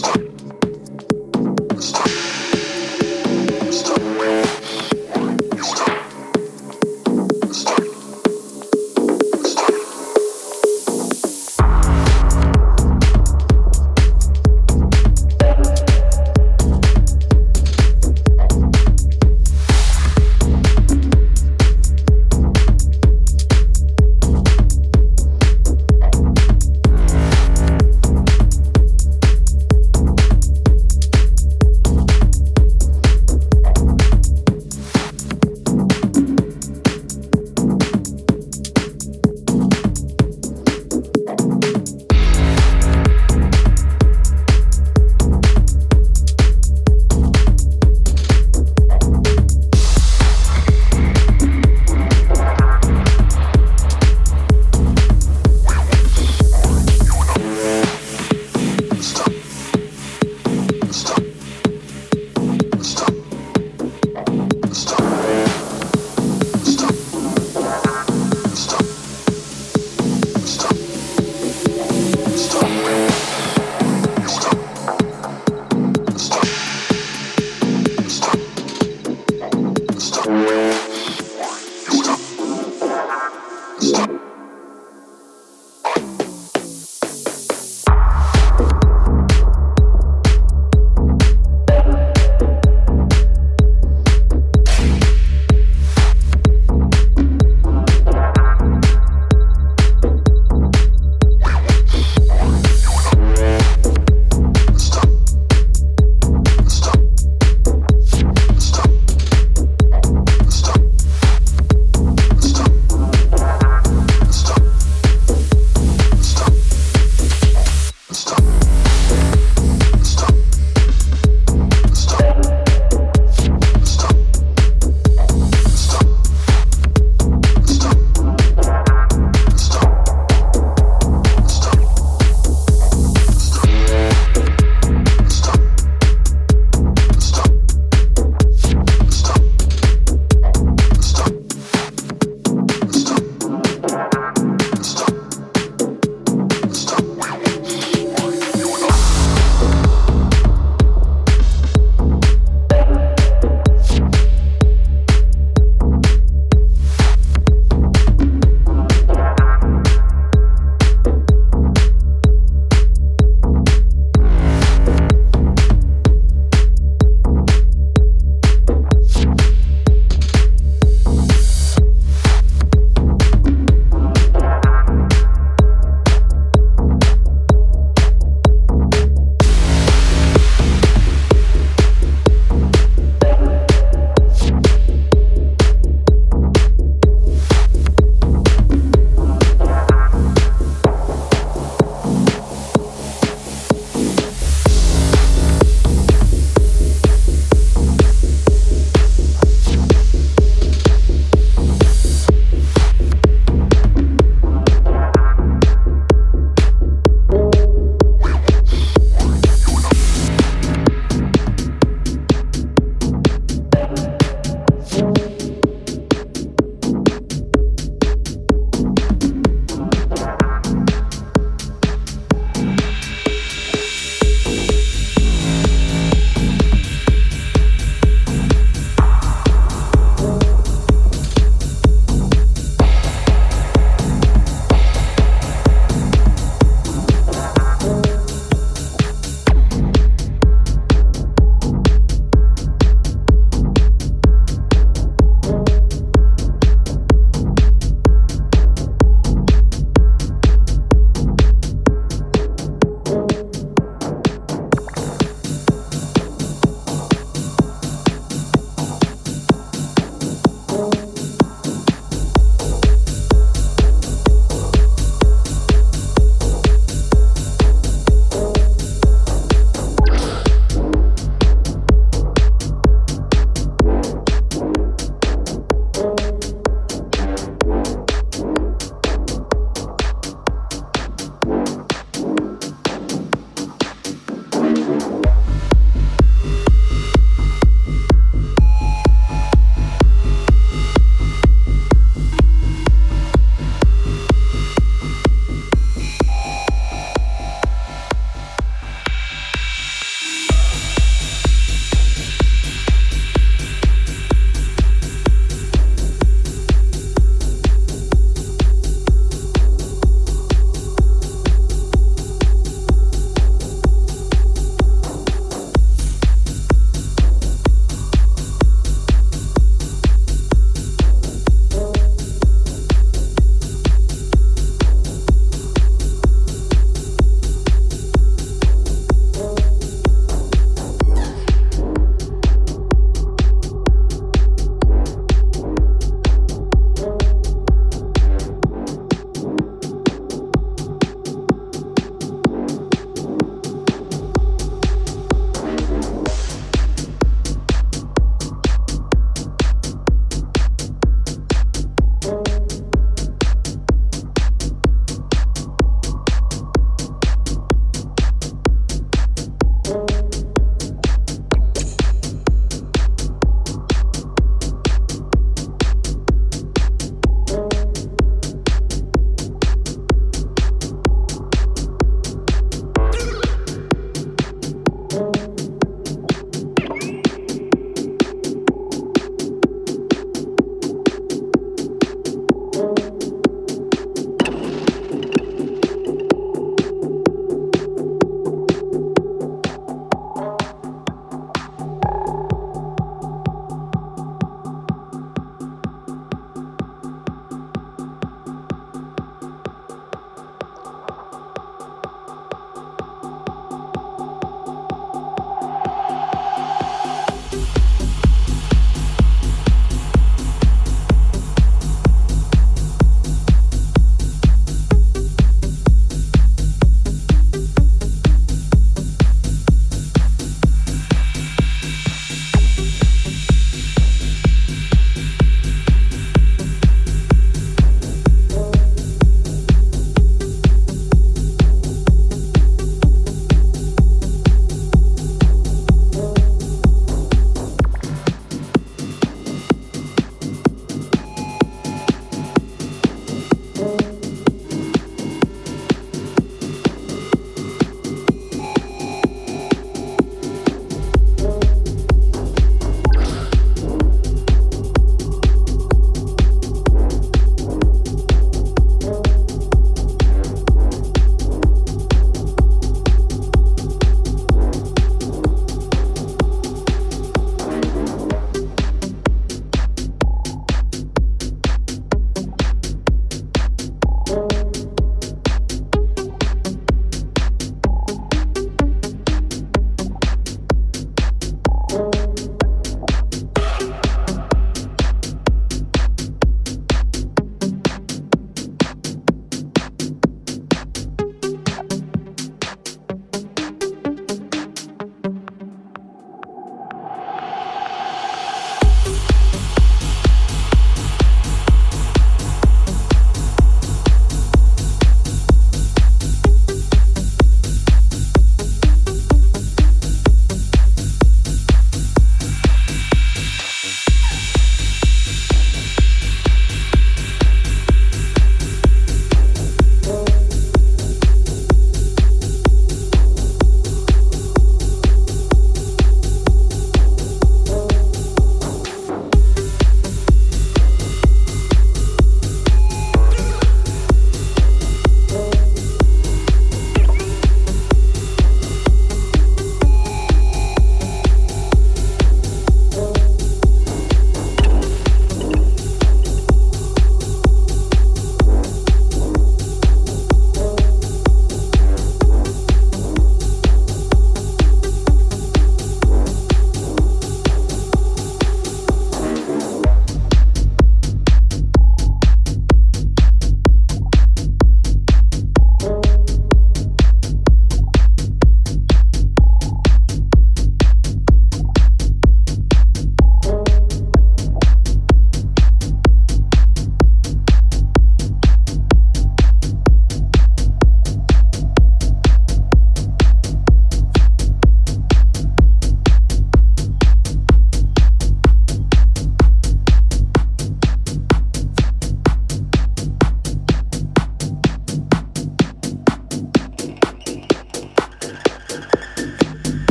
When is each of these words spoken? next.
next. 0.00 0.31